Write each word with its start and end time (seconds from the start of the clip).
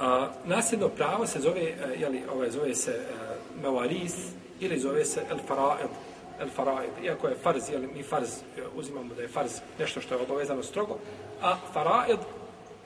A, 0.00 0.28
nasljedno 0.44 0.88
pravo 0.88 1.26
se 1.26 1.40
zove, 1.40 1.60
e, 1.60 1.64
je 1.64 2.00
jeli, 2.00 2.22
ovaj, 2.32 2.50
zove 2.50 2.74
se 2.74 2.90
e, 2.90 2.94
uh, 2.94 3.62
mevaris 3.62 4.14
ili 4.60 4.78
zove 4.78 5.04
se 5.04 5.20
el 5.30 5.38
faraid. 5.48 5.90
El 6.40 6.48
faraid. 6.48 6.90
Iako 7.04 7.28
je 7.28 7.36
farz, 7.42 7.70
jeli, 7.70 7.86
mi 7.86 8.02
farz 8.02 8.28
e, 8.28 8.62
uzimamo 8.74 9.14
da 9.14 9.22
je 9.22 9.28
farz 9.28 9.52
nešto 9.78 10.00
što 10.00 10.14
je 10.14 10.20
obavezano 10.20 10.62
strogo, 10.62 10.98
a 11.42 11.56
faraid, 11.72 12.18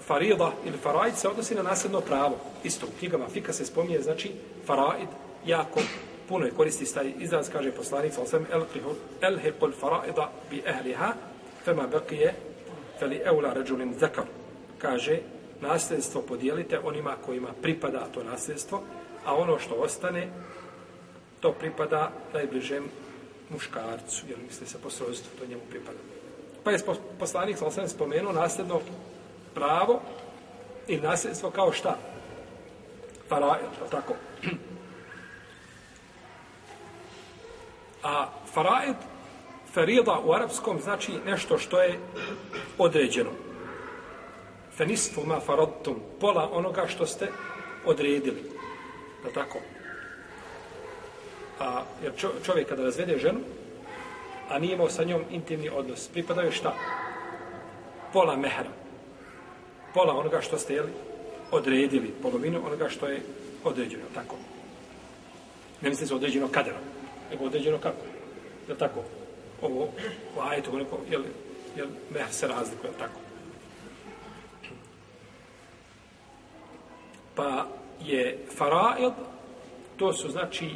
farida 0.00 0.52
ili 0.66 0.78
faraid 0.78 1.16
se 1.16 1.28
odnosi 1.28 1.54
na 1.54 1.62
nasljedno 1.62 2.00
pravo. 2.00 2.36
Isto 2.64 2.86
u 2.86 2.98
knjigama 2.98 3.28
Fika 3.28 3.52
se 3.52 3.66
spominje, 3.66 4.00
znači 4.00 4.32
faraid 4.66 5.08
jako 5.46 5.80
puno 6.28 6.46
je 6.46 6.50
koristi 6.50 6.94
taj 6.94 7.12
izraz, 7.18 7.48
kaže 7.52 7.72
poslanica, 7.72 8.20
al 8.20 8.26
sam 8.26 8.46
el 9.20 9.38
hequl 9.38 9.72
faraida 9.80 10.30
bi 10.50 10.62
ehliha, 10.66 11.12
fema 11.64 11.88
beqije, 11.88 12.32
feli 12.98 13.20
eula 13.24 13.52
ređulin 13.52 13.94
zekar. 13.98 14.24
Kaže, 14.78 15.18
nasljedstvo 15.62 16.22
podijelite 16.22 16.78
onima 16.84 17.16
kojima 17.26 17.48
pripada 17.62 18.06
to 18.14 18.24
nasljedstvo, 18.24 18.82
a 19.24 19.34
ono 19.34 19.58
što 19.58 19.74
ostane, 19.74 20.28
to 21.40 21.52
pripada 21.52 22.10
najbližem 22.34 22.84
muškarcu, 23.50 24.26
jer 24.28 24.38
misli 24.48 24.66
se 24.66 24.78
po 24.82 24.90
srodstvu, 24.90 25.38
to 25.38 25.46
njemu 25.46 25.62
pripada. 25.70 25.98
Pa 26.64 26.70
je 26.70 26.78
poslanik 27.18 27.58
sam 27.58 27.70
sam 27.70 27.88
spomenuo 27.88 28.32
nasljedno 28.32 28.80
pravo 29.54 30.00
i 30.88 30.96
nasljedstvo 30.96 31.50
kao 31.50 31.72
šta? 31.72 31.96
Farail, 33.28 33.66
tako? 33.90 34.14
A 38.02 38.28
faraid, 38.54 38.96
ferida 39.74 40.18
u 40.24 40.32
arapskom 40.32 40.80
znači 40.80 41.12
nešto 41.26 41.58
što 41.58 41.82
je 41.82 41.98
određeno 42.78 43.30
fenistu 44.76 45.20
ma 45.26 45.40
faradtum, 45.40 46.00
pola 46.20 46.48
onoga 46.52 46.86
što 46.86 47.06
ste 47.06 47.28
odredili. 47.84 48.42
Da 49.24 49.30
tako? 49.30 49.58
A, 51.60 51.82
jer 52.02 52.12
čovjek 52.44 52.68
kada 52.68 52.82
razvede 52.82 53.18
ženu, 53.18 53.40
a 54.48 54.58
nije 54.58 54.74
imao 54.74 54.90
sa 54.90 55.04
njom 55.04 55.22
intimni 55.30 55.68
odnos, 55.68 56.08
pripadaju 56.08 56.52
šta? 56.52 56.74
Pola 58.12 58.36
mehra. 58.36 58.70
Pola 59.94 60.16
onoga 60.16 60.40
što 60.40 60.58
ste 60.58 60.74
jeli, 60.74 60.92
odredili, 61.50 62.14
polovinu 62.22 62.66
onoga 62.66 62.88
što 62.88 63.06
je 63.06 63.20
određeno, 63.64 64.04
tako? 64.14 64.36
Ne 65.80 65.88
mislim 65.88 66.08
se 66.08 66.14
određeno 66.14 66.48
kadera, 66.48 66.78
nego 67.30 67.44
određeno 67.44 67.78
kako? 67.78 68.04
Je 68.68 68.78
tako? 68.78 69.04
Ovo, 69.62 69.88
u 70.36 70.40
ajetu, 70.40 70.78
jel, 71.10 71.22
jel 71.76 71.88
mehr 72.10 72.26
se 72.30 72.48
razlikuje, 72.48 72.92
tako? 72.98 73.20
Pa 77.34 77.66
je 78.04 78.38
faraid, 78.56 79.12
to 79.96 80.12
su 80.12 80.30
znači 80.30 80.68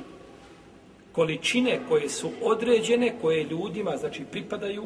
količine 1.13 1.81
koje 1.89 2.09
su 2.09 2.31
određene, 2.43 3.15
koje 3.21 3.45
ljudima 3.45 3.97
znači 3.97 4.25
pripadaju 4.31 4.85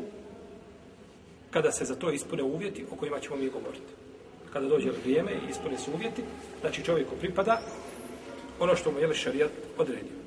kada 1.51 1.73
se 1.73 1.85
za 1.85 1.95
to 1.95 2.11
ispune 2.11 2.43
uvjeti 2.43 2.85
o 2.93 2.97
kojima 2.97 3.21
ćemo 3.21 3.37
mi 3.37 3.49
govoriti. 3.49 3.93
Kada 4.53 4.69
dođe 4.69 4.91
vrijeme 4.91 5.33
i 5.33 5.51
ispune 5.51 5.79
se 5.79 5.91
uvjeti, 5.95 6.23
znači 6.61 6.85
čovjeku 6.85 7.17
pripada 7.21 7.61
ono 8.61 8.77
što 8.77 8.93
mu 8.93 8.99
je 8.99 9.15
šarijat 9.15 9.51
odredio. 9.79 10.21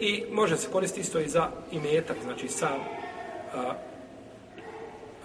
I 0.00 0.24
može 0.32 0.56
se 0.56 0.68
koristiti 0.72 1.00
isto 1.00 1.20
i 1.20 1.28
za 1.28 1.50
imetak, 1.72 2.16
znači 2.22 2.48
sam 2.48 2.80
a, 3.54 3.74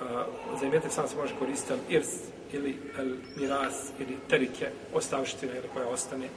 a, 0.02 0.26
za 0.60 0.66
imetak 0.66 0.92
sam 0.92 1.08
se 1.08 1.16
može 1.16 1.34
koristiti 1.40 1.80
irs, 1.90 2.08
ili 2.54 2.76
el 3.00 3.16
miras 3.36 3.92
ili 4.00 4.18
terike 4.30 4.70
ostavština 4.94 5.54
ili 5.54 5.68
koja 5.74 5.88
ostane 5.88 6.28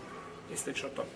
i 0.53 0.57
slično 0.57 0.89
tome. 0.89 1.09